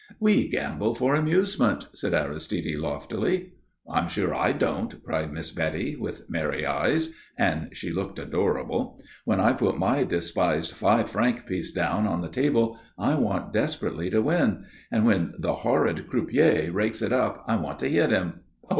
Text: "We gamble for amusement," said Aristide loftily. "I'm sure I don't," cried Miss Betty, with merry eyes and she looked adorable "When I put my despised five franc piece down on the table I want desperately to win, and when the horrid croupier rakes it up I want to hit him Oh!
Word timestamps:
"We 0.19 0.49
gamble 0.49 0.95
for 0.95 1.13
amusement," 1.13 1.89
said 1.93 2.15
Aristide 2.15 2.75
loftily. 2.75 3.51
"I'm 3.87 4.07
sure 4.07 4.33
I 4.33 4.51
don't," 4.51 5.03
cried 5.03 5.31
Miss 5.31 5.51
Betty, 5.51 5.95
with 5.95 6.27
merry 6.27 6.65
eyes 6.65 7.13
and 7.37 7.69
she 7.77 7.91
looked 7.91 8.17
adorable 8.17 8.99
"When 9.25 9.39
I 9.39 9.53
put 9.53 9.77
my 9.77 10.03
despised 10.03 10.71
five 10.73 11.07
franc 11.07 11.45
piece 11.45 11.71
down 11.71 12.07
on 12.07 12.21
the 12.21 12.29
table 12.29 12.79
I 12.97 13.13
want 13.13 13.53
desperately 13.53 14.09
to 14.09 14.23
win, 14.23 14.65
and 14.91 15.05
when 15.05 15.35
the 15.37 15.53
horrid 15.57 16.07
croupier 16.07 16.71
rakes 16.71 17.03
it 17.03 17.13
up 17.13 17.43
I 17.47 17.57
want 17.57 17.77
to 17.77 17.87
hit 17.87 18.09
him 18.09 18.39
Oh! 18.65 18.69